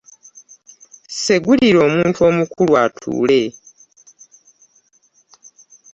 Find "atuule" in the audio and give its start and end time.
2.83-3.41